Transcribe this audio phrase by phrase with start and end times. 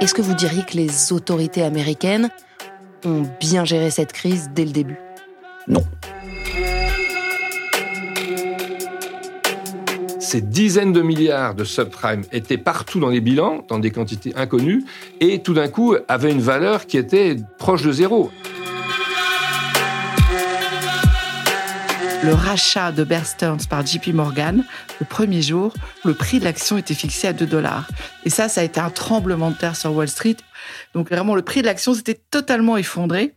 [0.00, 2.30] Est-ce que vous diriez que les autorités américaines
[3.04, 4.98] ont bien géré cette crise dès le début?
[5.68, 5.82] Non.
[10.18, 14.84] Ces dizaines de milliards de subprimes étaient partout dans les bilans, dans des quantités inconnues,
[15.20, 18.30] et tout d'un coup avaient une valeur qui était proche de zéro.
[22.24, 24.64] Le rachat de Bear Stearns par JP Morgan,
[24.98, 25.74] le premier jour,
[26.04, 27.86] le prix de l'action était fixé à 2 dollars.
[28.24, 30.36] Et ça, ça a été un tremblement de terre sur Wall Street.
[30.94, 33.34] Donc vraiment, le prix de l'action s'était totalement effondré.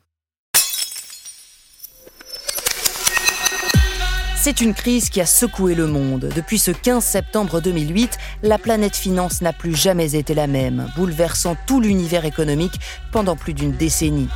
[4.38, 6.30] C'est une crise qui a secoué le monde.
[6.34, 11.58] Depuis ce 15 septembre 2008, la planète finance n'a plus jamais été la même, bouleversant
[11.66, 12.80] tout l'univers économique
[13.12, 14.30] pendant plus d'une décennie.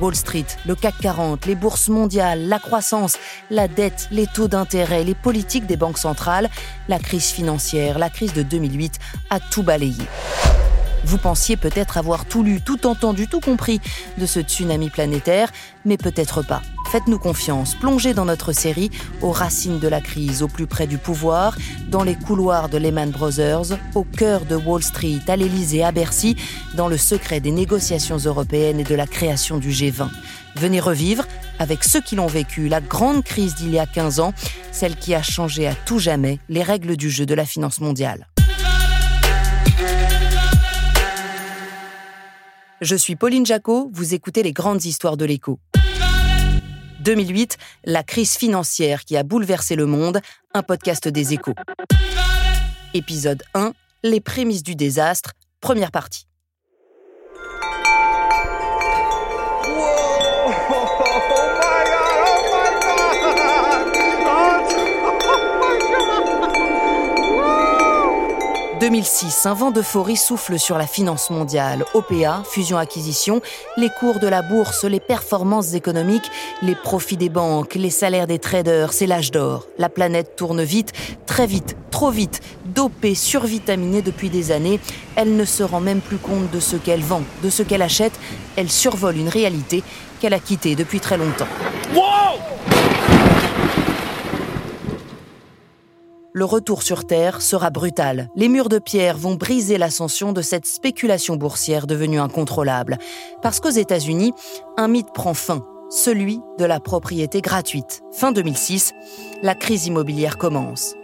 [0.00, 3.16] Wall Street, le CAC 40, les bourses mondiales, la croissance,
[3.50, 6.48] la dette, les taux d'intérêt, les politiques des banques centrales,
[6.88, 8.98] la crise financière, la crise de 2008
[9.30, 10.04] a tout balayé.
[11.04, 13.80] Vous pensiez peut-être avoir tout lu, tout entendu, tout compris
[14.18, 15.50] de ce tsunami planétaire,
[15.84, 16.62] mais peut-être pas.
[16.90, 18.90] Faites-nous confiance, plongez dans notre série
[19.22, 21.56] aux racines de la crise, au plus près du pouvoir,
[21.88, 26.34] dans les couloirs de Lehman Brothers, au cœur de Wall Street, à l'Élysée, à Bercy,
[26.74, 30.08] dans le secret des négociations européennes et de la création du G20.
[30.56, 31.24] Venez revivre,
[31.60, 34.34] avec ceux qui l'ont vécu, la grande crise d'il y a 15 ans,
[34.72, 38.26] celle qui a changé à tout jamais les règles du jeu de la finance mondiale.
[42.80, 45.60] Je suis Pauline Jacot, vous écoutez les grandes histoires de l'écho.
[47.00, 50.22] 2008, la crise financière qui a bouleversé le monde,
[50.54, 51.54] un podcast des échos.
[52.94, 56.26] Épisode 1, les prémices du désastre, première partie.
[68.80, 71.84] «2006, un vent d'euphorie souffle sur la finance mondiale.
[71.92, 73.42] OPA, fusion-acquisition,
[73.76, 76.30] les cours de la bourse, les performances économiques,
[76.62, 79.66] les profits des banques, les salaires des traders, c'est l'âge d'or.
[79.76, 80.94] La planète tourne vite,
[81.26, 84.80] très vite, trop vite, dopée, survitaminée depuis des années.
[85.14, 88.18] Elle ne se rend même plus compte de ce qu'elle vend, de ce qu'elle achète.
[88.56, 89.84] Elle survole une réalité
[90.20, 91.48] qu'elle a quittée depuis très longtemps.
[96.32, 98.28] Le retour sur Terre sera brutal.
[98.36, 102.98] Les murs de pierre vont briser l'ascension de cette spéculation boursière devenue incontrôlable.
[103.42, 104.32] Parce qu'aux États-Unis,
[104.76, 108.02] un mythe prend fin, celui de la propriété gratuite.
[108.12, 108.92] Fin 2006,
[109.42, 110.94] la crise immobilière commence.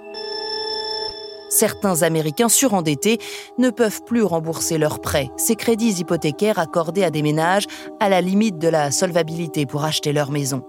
[1.49, 3.19] Certains Américains surendettés
[3.57, 7.67] ne peuvent plus rembourser leurs prêts, ces crédits hypothécaires accordés à des ménages
[8.01, 10.63] à la limite de la solvabilité pour acheter leur maison.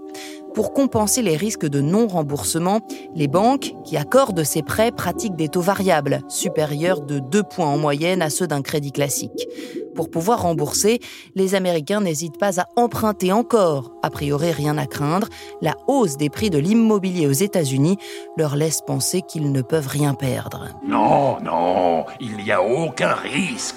[0.58, 2.80] Pour compenser les risques de non-remboursement,
[3.14, 7.78] les banques qui accordent ces prêts pratiquent des taux variables, supérieurs de 2 points en
[7.78, 9.48] moyenne à ceux d'un crédit classique.
[9.94, 11.00] Pour pouvoir rembourser,
[11.36, 13.92] les Américains n'hésitent pas à emprunter encore.
[14.02, 15.28] A priori, rien à craindre.
[15.62, 18.00] La hausse des prix de l'immobilier aux États-Unis
[18.36, 20.70] leur laisse penser qu'ils ne peuvent rien perdre.
[20.84, 23.76] Non, non, il n'y a aucun risque.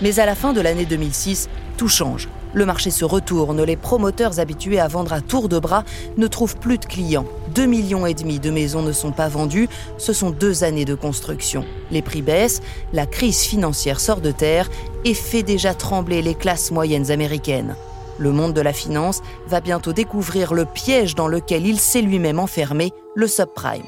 [0.00, 2.28] Mais à la fin de l'année 2006, tout change.
[2.52, 5.84] Le marché se retourne, les promoteurs habitués à vendre à tour de bras
[6.16, 7.26] ne trouvent plus de clients.
[7.54, 9.68] 2 millions et demi de maisons ne sont pas vendues,
[9.98, 11.64] ce sont deux années de construction.
[11.90, 12.60] Les prix baissent,
[12.92, 14.68] la crise financière sort de terre
[15.04, 17.76] et fait déjà trembler les classes moyennes américaines.
[18.18, 22.38] Le monde de la finance va bientôt découvrir le piège dans lequel il s'est lui-même
[22.38, 23.82] enfermé, le subprime.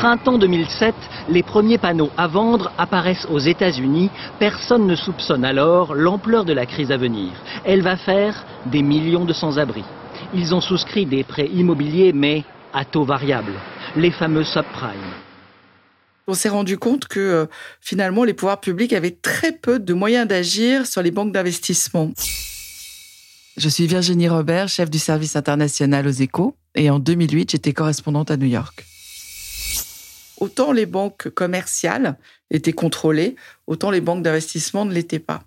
[0.00, 0.94] Printemps 2007,
[1.28, 4.08] les premiers panneaux à vendre apparaissent aux États-Unis.
[4.38, 7.32] Personne ne soupçonne alors l'ampleur de la crise à venir.
[7.66, 9.84] Elle va faire des millions de sans-abri.
[10.32, 13.52] Ils ont souscrit des prêts immobiliers, mais à taux variable,
[13.94, 15.12] les fameux subprimes.
[16.26, 17.46] On s'est rendu compte que euh,
[17.82, 22.10] finalement les pouvoirs publics avaient très peu de moyens d'agir sur les banques d'investissement.
[23.58, 28.30] Je suis Virginie Robert, chef du service international aux échos, et en 2008, j'étais correspondante
[28.30, 28.86] à New York
[30.40, 32.16] autant les banques commerciales
[32.50, 35.44] étaient contrôlées, autant les banques d'investissement ne l'étaient pas.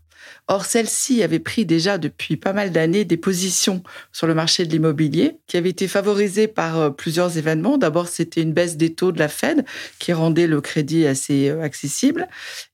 [0.48, 4.72] Or, celle-ci avait pris déjà depuis pas mal d'années des positions sur le marché de
[4.72, 7.78] l'immobilier qui avaient été favorisées par euh, plusieurs événements.
[7.78, 9.66] D'abord, c'était une baisse des taux de la Fed
[10.00, 12.28] qui rendait le crédit assez euh, accessible.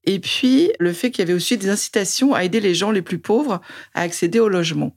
[0.06, 3.02] Et puis, le fait qu'il y avait aussi des incitations à aider les gens les
[3.02, 3.62] plus pauvres
[3.94, 4.96] à accéder au logement.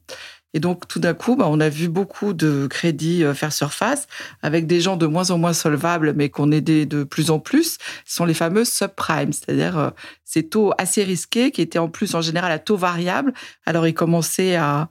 [0.53, 4.07] Et donc, tout d'un coup, bah, on a vu beaucoup de crédits euh, faire surface
[4.41, 7.77] avec des gens de moins en moins solvables, mais qu'on aidait de plus en plus.
[8.05, 9.89] Ce sont les fameux subprimes, c'est-à-dire euh,
[10.23, 13.33] ces taux assez risqués qui étaient en plus en général à taux variable.
[13.65, 14.89] Alors, ils commençaient à,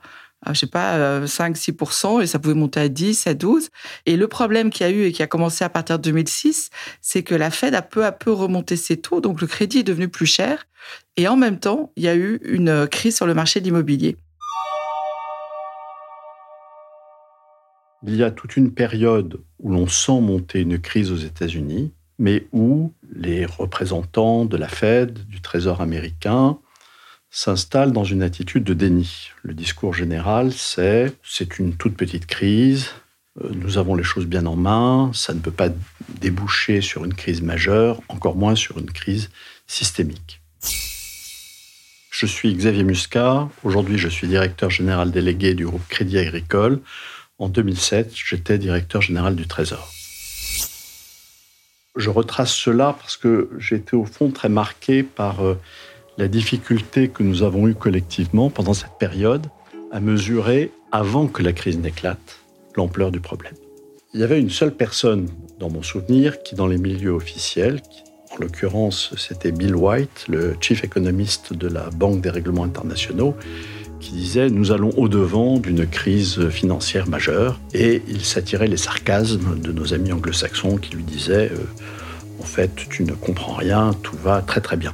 [0.48, 3.68] je sais pas, 5-6%, euh, et ça pouvait monter à 10, à 12.
[4.06, 6.70] Et le problème qu'il y a eu et qui a commencé à partir de 2006,
[7.00, 9.84] c'est que la Fed a peu à peu remonté ses taux, donc le crédit est
[9.84, 10.66] devenu plus cher.
[11.16, 14.16] Et en même temps, il y a eu une crise sur le marché de l'immobilier.
[18.04, 22.46] Il y a toute une période où l'on sent monter une crise aux États-Unis, mais
[22.52, 26.58] où les représentants de la Fed, du Trésor américain,
[27.30, 29.30] s'installent dans une attitude de déni.
[29.42, 32.90] Le discours général, c'est c'est une toute petite crise,
[33.40, 35.70] euh, nous avons les choses bien en main, ça ne peut pas
[36.20, 39.30] déboucher sur une crise majeure, encore moins sur une crise
[39.66, 40.40] systémique.
[42.10, 46.80] Je suis Xavier Muscat, aujourd'hui je suis directeur général délégué du groupe Crédit Agricole.
[47.42, 49.92] En 2007, j'étais directeur général du Trésor.
[51.96, 55.58] Je retrace cela parce que été au fond très marqué par euh,
[56.18, 59.48] la difficulté que nous avons eue collectivement pendant cette période
[59.90, 62.38] à mesurer, avant que la crise n'éclate,
[62.76, 63.54] l'ampleur du problème.
[64.14, 65.28] Il y avait une seule personne
[65.58, 67.82] dans mon souvenir qui, dans les milieux officiels,
[68.30, 73.34] en l'occurrence c'était Bill White, le chief économiste de la Banque des règlements internationaux,
[74.02, 77.58] qui disait Nous allons au-devant d'une crise financière majeure.
[77.72, 81.64] Et il s'attirait les sarcasmes de nos amis anglo-saxons qui lui disaient euh,
[82.40, 84.92] En fait, tu ne comprends rien, tout va très très bien.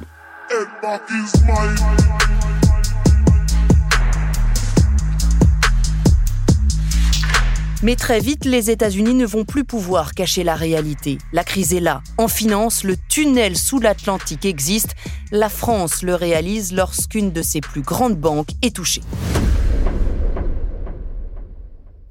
[7.81, 11.17] Mais très vite, les États-Unis ne vont plus pouvoir cacher la réalité.
[11.31, 12.01] La crise est là.
[12.17, 14.95] En finance, le tunnel sous l'Atlantique existe.
[15.31, 18.99] La France le réalise lorsqu'une de ses plus grandes banques est touchée.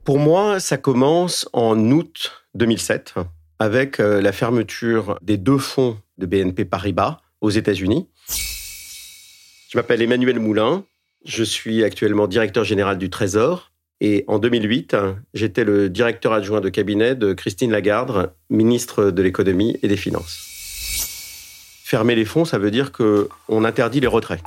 [0.04, 3.16] Pour moi, ça commence en août 2007
[3.58, 8.08] avec euh, la fermeture des deux fonds de BNP Paribas aux États-Unis.
[9.68, 10.84] Je m'appelle Emmanuel Moulin.
[11.26, 14.96] Je suis actuellement directeur général du Trésor et en 2008,
[15.34, 20.44] j'étais le directeur adjoint de cabinet de Christine Lagarde, ministre de l'économie et des finances.
[21.84, 24.40] Fermer les fonds, ça veut dire qu'on interdit les retraits.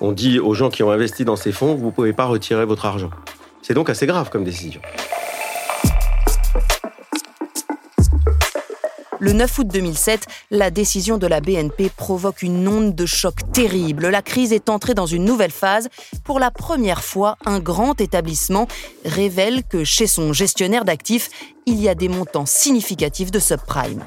[0.00, 2.64] On dit aux gens qui ont investi dans ces fonds, vous ne pouvez pas retirer
[2.64, 3.10] votre argent.
[3.62, 4.80] C'est donc assez grave comme décision.
[9.24, 14.08] Le 9 août 2007, la décision de la BNP provoque une onde de choc terrible.
[14.08, 15.88] La crise est entrée dans une nouvelle phase.
[16.24, 18.68] Pour la première fois, un grand établissement
[19.06, 21.30] révèle que chez son gestionnaire d'actifs,
[21.64, 24.04] il y a des montants significatifs de subprime.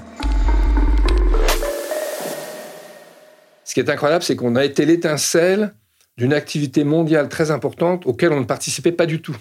[3.63, 5.73] Ce qui est incroyable, c'est qu'on a été l'étincelle
[6.17, 9.35] d'une activité mondiale très importante auquel on ne participait pas du tout.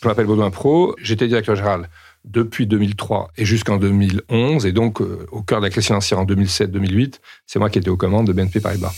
[0.00, 1.88] Je m'appelle Baudouin Pro, j'étais directeur général
[2.30, 6.26] depuis 2003 et jusqu'en 2011, et donc euh, au cœur de la crise financière en
[6.26, 7.14] 2007-2008,
[7.46, 8.92] c'est moi qui étais aux commandes de BNP Paribas.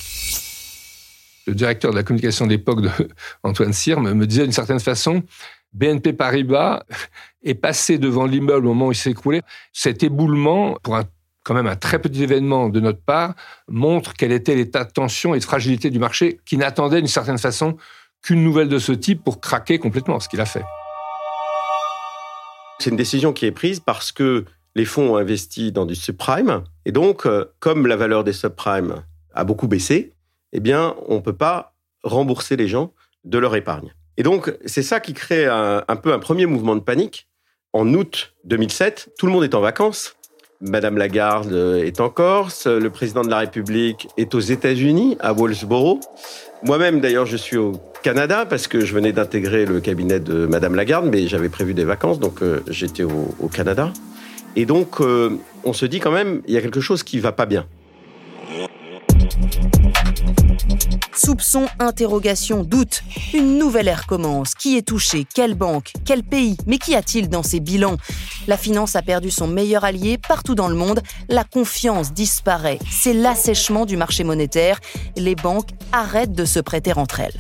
[1.46, 2.80] Le directeur de la communication de l'époque,
[3.42, 5.22] Antoine Cyr, me disait d'une certaine façon,
[5.72, 6.82] BNP Paribas
[7.44, 9.42] est passé devant l'immeuble au moment où il s'est écroulé.
[9.72, 10.98] Cet éboulement, pour
[11.44, 13.34] quand même un très petit événement de notre part,
[13.68, 17.38] montre quel était l'état de tension et de fragilité du marché qui n'attendait d'une certaine
[17.38, 17.76] façon
[18.22, 20.64] qu'une nouvelle de ce type pour craquer complètement, ce qu'il a fait.
[22.80, 26.64] C'est une décision qui est prise parce que les fonds ont investi dans du subprime.
[26.86, 30.14] Et donc, euh, comme la valeur des subprimes a beaucoup baissé,
[30.54, 32.94] eh bien, on ne peut pas rembourser les gens
[33.24, 33.92] de leur épargne.
[34.16, 37.28] Et donc, c'est ça qui crée un, peu un premier mouvement de panique.
[37.74, 40.16] En août 2007, tout le monde est en vacances.
[40.62, 46.00] Madame Lagarde est en Corse, le président de la République est aux États-Unis, à Wellsboro.
[46.62, 50.74] Moi-même, d'ailleurs, je suis au Canada parce que je venais d'intégrer le cabinet de Madame
[50.74, 53.90] Lagarde, mais j'avais prévu des vacances, donc euh, j'étais au, Canada.
[54.54, 55.30] Et donc, euh,
[55.64, 57.64] on se dit quand même, il y a quelque chose qui va pas bien.
[61.22, 63.02] Soupçons, interrogations, doutes.
[63.34, 64.54] Une nouvelle ère commence.
[64.54, 65.26] Qui est touché?
[65.34, 65.92] Quelle banque?
[66.06, 66.56] Quel pays?
[66.66, 67.98] Mais qu'y a-t-il dans ces bilans?
[68.46, 71.02] La finance a perdu son meilleur allié partout dans le monde.
[71.28, 72.78] La confiance disparaît.
[72.90, 74.80] C'est l'assèchement du marché monétaire.
[75.14, 77.38] Les banques arrêtent de se prêter entre elles.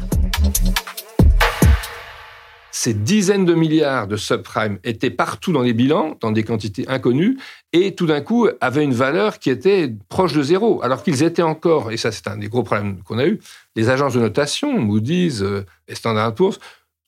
[2.72, 7.38] Ces dizaines de milliards de subprimes étaient partout dans les bilans, dans des quantités inconnues,
[7.72, 11.42] et tout d'un coup avaient une valeur qui était proche de zéro, alors qu'ils étaient
[11.42, 13.40] encore, et ça c'est un des gros problèmes qu'on a eu,
[13.76, 16.58] les agences de notation, Moody's euh, et Standard Poor's,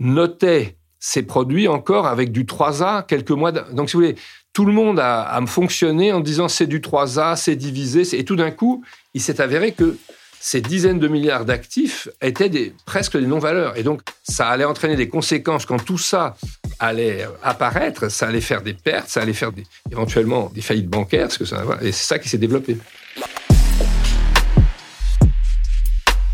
[0.00, 3.52] notaient ces produits encore avec du 3A quelques mois.
[3.52, 4.16] Donc si vous voulez,
[4.52, 8.37] tout le monde a, a fonctionné en disant c'est du 3A, c'est divisé, et tout
[8.37, 9.97] d'un coup, il s'est avéré que
[10.45, 13.77] ces dizaines de milliards d'actifs étaient presque des non-valeurs.
[13.79, 16.35] Et donc, ça allait entraîner des conséquences quand tout ça
[16.81, 19.53] allait apparaître, ça allait faire des pertes, ça allait faire
[19.93, 22.77] éventuellement des faillites bancaires, que ça, et c'est ça qui s'est développé.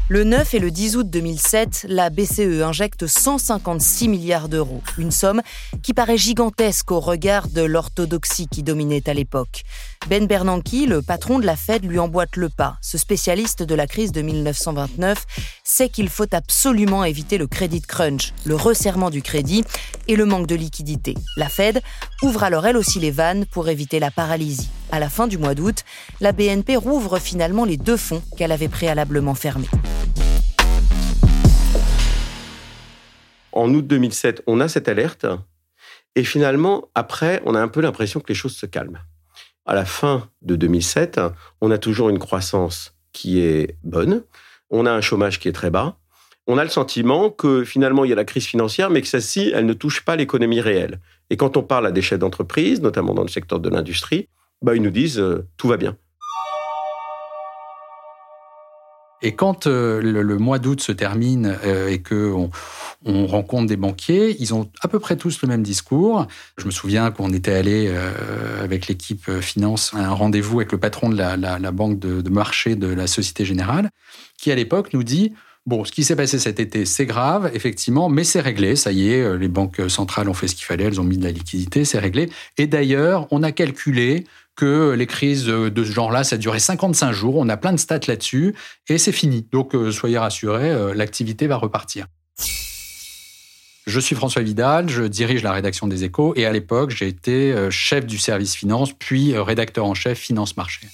[0.09, 5.43] Le 9 et le 10 août 2007, la BCE injecte 156 milliards d'euros, une somme
[5.83, 9.65] qui paraît gigantesque au regard de l'orthodoxie qui dominait à l'époque.
[10.07, 12.79] Ben Bernanke, le patron de la Fed, lui emboîte le pas.
[12.81, 15.27] Ce spécialiste de la crise de 1929
[15.65, 19.65] sait qu'il faut absolument éviter le credit crunch, le resserrement du crédit
[20.07, 21.15] et le manque de liquidité.
[21.37, 21.83] La Fed
[22.23, 24.71] ouvre alors elle aussi les vannes pour éviter la paralysie.
[24.91, 25.85] À la fin du mois d'août,
[26.21, 29.69] la BNP rouvre finalement les deux fonds qu'elle avait préalablement fermés.
[33.53, 35.27] En août 2007, on a cette alerte.
[36.15, 38.99] Et finalement, après, on a un peu l'impression que les choses se calment.
[39.69, 41.21] À la fin de 2007,
[41.61, 44.23] on a toujours une croissance qui est bonne.
[44.71, 45.99] On a un chômage qui est très bas.
[46.47, 49.53] On a le sentiment que finalement, il y a la crise financière, mais que celle-ci,
[49.55, 51.01] elle ne touche pas l'économie réelle.
[51.29, 54.31] Et quand on parle à des chefs d'entreprise, notamment dans le secteur de l'industrie,
[54.63, 55.99] bah, ils nous disent euh, tout va bien.
[59.23, 62.51] Et quand euh, le, mois d'août se termine euh, et que on,
[63.27, 66.27] rencontre des banquiers, ils ont à peu près tous le même discours.
[66.57, 67.93] Je me souviens qu'on était allé
[68.61, 72.89] avec l'équipe finance à un rendez-vous avec le patron de la, banque de, marché de
[72.89, 73.91] la Société Générale,
[74.37, 75.33] qui à l'époque nous dit
[75.65, 78.75] Bon, ce qui s'est passé cet été, c'est grave, effectivement, mais c'est réglé.
[78.75, 81.25] Ça y est, les banques centrales ont fait ce qu'il fallait, elles ont mis de
[81.25, 82.31] la liquidité, c'est réglé.
[82.57, 84.25] Et d'ailleurs, on a calculé
[84.59, 87.37] que les crises de ce genre-là, ça durait 55 jours.
[87.37, 88.57] On a plein de stats là-dessus
[88.89, 89.47] et c'est fini.
[89.53, 92.07] Donc euh, soyez rassurés, euh, l'activité va repartir.
[93.87, 97.53] Je suis François Vidal, je dirige la rédaction des Échos et à l'époque, j'ai été
[97.53, 100.89] euh, chef du service finance, puis rédacteur en chef finance marché.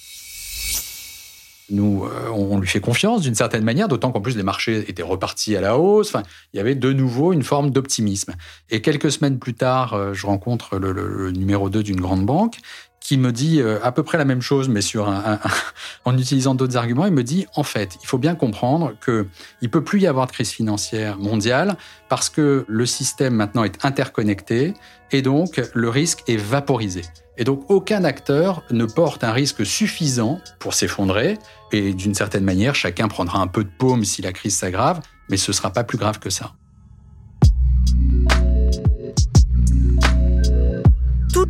[1.71, 5.55] Nous, on lui fait confiance d'une certaine manière, d'autant qu'en plus les marchés étaient repartis
[5.55, 6.09] à la hausse.
[6.09, 6.21] Enfin,
[6.53, 8.35] il y avait de nouveau une forme d'optimisme.
[8.69, 12.59] Et quelques semaines plus tard, je rencontre le, le numéro 2 d'une grande banque
[13.05, 15.39] qui me dit euh, à peu près la même chose, mais sur un,
[16.05, 17.05] en utilisant d'autres arguments.
[17.05, 19.27] Il me dit en fait, il faut bien comprendre que
[19.61, 21.77] il peut plus y avoir de crise financière mondiale
[22.09, 24.73] parce que le système maintenant est interconnecté
[25.11, 27.03] et donc le risque est vaporisé.
[27.37, 31.37] Et donc aucun acteur ne porte un risque suffisant pour s'effondrer.
[31.71, 35.37] Et d'une certaine manière, chacun prendra un peu de paume si la crise s'aggrave, mais
[35.37, 36.53] ce sera pas plus grave que ça.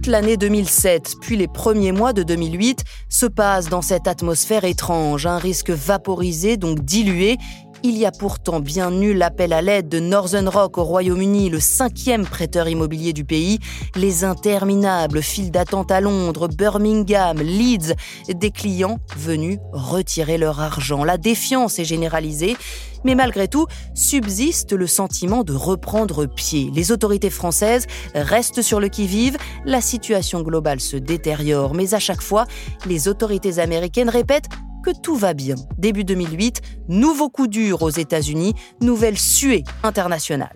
[0.08, 5.40] L'année 2007, puis les premiers mois de 2008, se passent dans cette atmosphère étrange, un
[5.40, 7.38] risque vaporisé, donc dilué,
[7.84, 11.60] il y a pourtant bien nul appel à l'aide de Northern Rock au Royaume-Uni, le
[11.60, 13.60] cinquième prêteur immobilier du pays,
[13.96, 17.94] les interminables files d'attente à Londres, Birmingham, Leeds,
[18.30, 21.04] des clients venus retirer leur argent.
[21.04, 22.58] La défiance est généralisée,
[23.06, 26.72] mais malgré tout, subsiste le sentiment de reprendre pied.
[26.74, 32.22] Les autorités françaises restent sur le qui-vive, la situation globale se détériore, mais à chaque
[32.22, 32.46] fois,
[32.86, 34.50] les autorités américaines répètent
[34.84, 35.56] que tout va bien.
[35.78, 40.56] Début 2008, nouveau coup dur aux États-Unis, nouvelle suée internationale.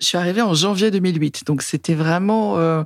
[0.00, 2.82] Je suis arrivée en janvier 2008, donc c'était vraiment euh,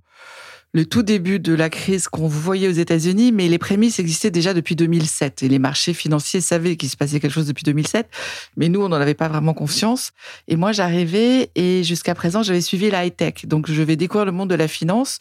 [0.73, 4.55] le tout début de la crise qu'on voyait aux États-Unis, mais les prémices existaient déjà
[4.55, 8.09] depuis 2007 et les marchés financiers savaient qu'il se passait quelque chose depuis 2007,
[8.57, 10.13] mais nous on n'en avait pas vraiment confiance.
[10.47, 14.27] Et moi j'arrivais et jusqu'à présent j'avais suivi la high tech, donc je vais découvrir
[14.27, 15.19] le monde de la finance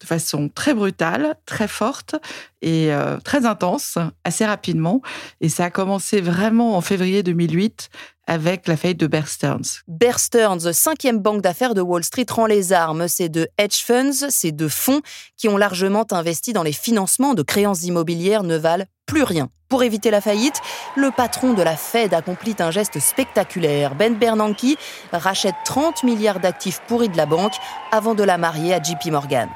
[0.00, 2.16] de façon très brutale, très forte
[2.62, 5.02] et euh, très intense, assez rapidement.
[5.40, 7.90] Et ça a commencé vraiment en février 2008
[8.30, 9.82] avec la faillite de Bear Stearns.
[9.88, 13.08] Bear Stearns, cinquième banque d'affaires de Wall Street, rend les armes.
[13.08, 15.00] C'est de hedge funds, c'est de fonds
[15.36, 19.48] qui ont largement investi dans les financements de créances immobilières ne valent plus rien.
[19.68, 20.60] Pour éviter la faillite,
[20.96, 23.96] le patron de la Fed accomplit un geste spectaculaire.
[23.96, 24.78] Ben Bernanke
[25.12, 27.54] rachète 30 milliards d'actifs pourris de la banque
[27.90, 29.48] avant de la marier à JP Morgan.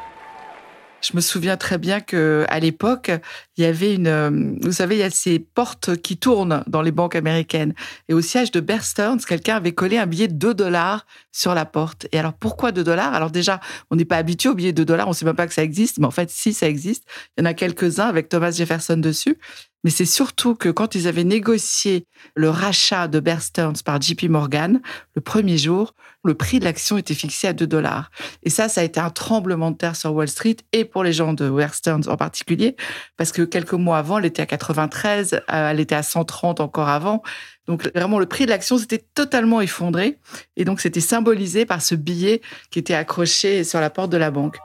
[1.04, 3.10] Je me souviens très bien que à l'époque,
[3.56, 4.30] il y avait une, euh,
[4.62, 7.74] vous savez, il y a ces portes qui tournent dans les banques américaines.
[8.08, 11.54] Et au siège de Bear Stearns, quelqu'un avait collé un billet de 2 dollars sur
[11.54, 12.06] la porte.
[12.12, 13.12] Et alors, pourquoi 2 dollars?
[13.12, 15.36] Alors déjà, on n'est pas habitué au billet de 2 dollars, on ne sait même
[15.36, 17.04] pas que ça existe, mais en fait, si ça existe.
[17.36, 19.36] Il y en a quelques-uns avec Thomas Jefferson dessus.
[19.84, 24.24] Mais c'est surtout que quand ils avaient négocié le rachat de Bear Stearns par JP
[24.24, 24.80] Morgan,
[25.14, 28.10] le premier jour, le prix de l'action était fixé à 2 dollars.
[28.42, 31.12] Et ça, ça a été un tremblement de terre sur Wall Street et pour les
[31.12, 32.76] gens de Bear Stearns en particulier,
[33.16, 36.88] parce que quelques mois avant, elle était à 93, euh, elle était à 130 encore
[36.88, 37.22] avant.
[37.66, 40.18] Donc vraiment, le prix de l'action s'était totalement effondré.
[40.56, 44.30] Et donc, c'était symbolisé par ce billet qui était accroché sur la porte de la
[44.30, 44.56] banque.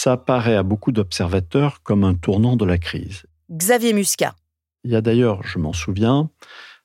[0.00, 3.24] Ça paraît à beaucoup d'observateurs comme un tournant de la crise.
[3.50, 4.36] Xavier Muscat.
[4.84, 6.30] Il y a d'ailleurs, je m'en souviens,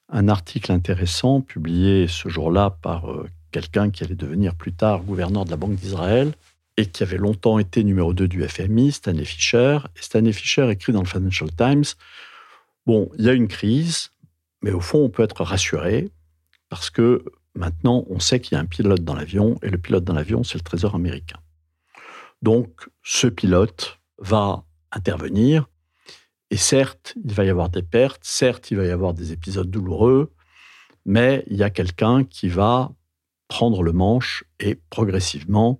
[0.09, 5.45] un article intéressant publié ce jour-là par euh, quelqu'un qui allait devenir plus tard gouverneur
[5.45, 6.33] de la Banque d'Israël
[6.75, 9.77] et qui avait longtemps été numéro 2 du FMI, Stanley Fischer.
[9.95, 11.85] Et Stanley Fischer écrit dans le Financial Times
[12.87, 14.09] Bon, il y a une crise,
[14.63, 16.09] mais au fond, on peut être rassuré
[16.67, 20.03] parce que maintenant, on sait qu'il y a un pilote dans l'avion et le pilote
[20.03, 21.37] dans l'avion, c'est le Trésor américain.
[22.43, 25.67] Donc, ce pilote va intervenir
[26.51, 29.71] et certes, il va y avoir des pertes, certes, il va y avoir des épisodes
[29.71, 30.31] douloureux,
[31.05, 32.91] mais il y a quelqu'un qui va
[33.47, 35.79] prendre le manche et progressivement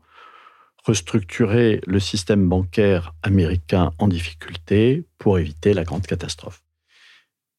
[0.83, 6.63] restructurer le système bancaire américain en difficulté pour éviter la grande catastrophe.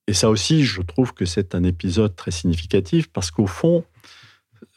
[0.07, 3.85] Et ça aussi, je trouve que c'est un épisode très significatif parce qu'au fond,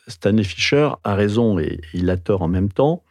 [0.08, 3.04] Stanley Fischer a raison et il a tort en même temps.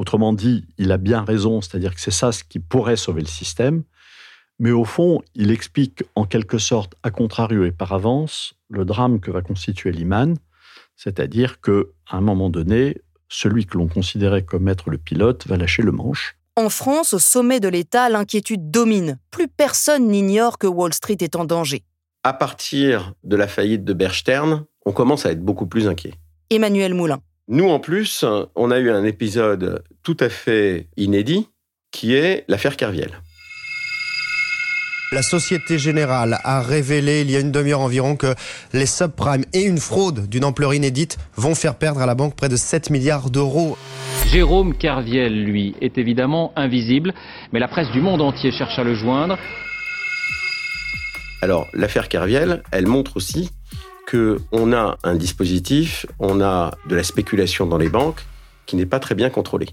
[0.00, 3.26] Autrement dit, il a bien raison, c'est-à-dire que c'est ça ce qui pourrait sauver le
[3.26, 3.82] système.
[4.58, 9.20] Mais au fond, il explique en quelque sorte, à contrario et par avance, le drame
[9.20, 10.38] que va constituer Lehman,
[10.96, 15.82] c'est-à-dire qu'à un moment donné, celui que l'on considérait comme être le pilote va lâcher
[15.82, 19.18] le manche en France, au sommet de l'État, l'inquiétude domine.
[19.30, 21.84] Plus personne n'ignore que Wall Street est en danger.
[22.24, 24.12] À partir de la faillite de Bear
[24.86, 26.14] on commence à être beaucoup plus inquiet.
[26.50, 27.20] Emmanuel Moulin.
[27.52, 31.48] Nous, en plus, on a eu un épisode tout à fait inédit,
[31.90, 33.10] qui est l'affaire Kerviel.
[35.10, 38.36] La Société Générale a révélé il y a une demi-heure environ que
[38.72, 42.48] les subprimes et une fraude d'une ampleur inédite vont faire perdre à la banque près
[42.48, 43.76] de 7 milliards d'euros.
[44.28, 47.12] Jérôme Kerviel, lui, est évidemment invisible,
[47.52, 49.36] mais la presse du monde entier cherche à le joindre.
[51.42, 53.50] Alors, l'affaire Kerviel, elle montre aussi
[54.10, 58.24] qu'on a un dispositif, on a de la spéculation dans les banques
[58.66, 59.68] qui n'est pas très bien contrôlée.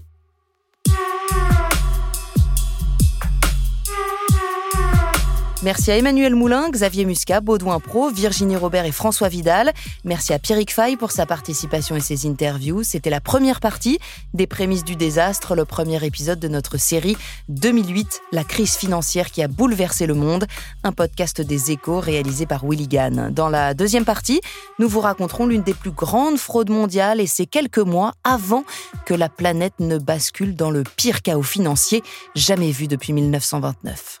[5.64, 9.72] Merci à Emmanuel Moulin, Xavier Muscat, Baudouin Pro, Virginie Robert et François Vidal.
[10.04, 12.84] Merci à Pierrick Fay pour sa participation et ses interviews.
[12.84, 13.98] C'était la première partie
[14.34, 17.16] des prémices du désastre, le premier épisode de notre série
[17.48, 20.46] 2008, la crise financière qui a bouleversé le monde,
[20.84, 23.30] un podcast des échos réalisé par Willy Gann.
[23.32, 24.40] Dans la deuxième partie,
[24.78, 28.62] nous vous raconterons l'une des plus grandes fraudes mondiales et c'est quelques mois avant
[29.06, 32.04] que la planète ne bascule dans le pire chaos financier
[32.36, 34.20] jamais vu depuis 1929.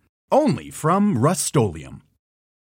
[0.31, 1.53] only from Rust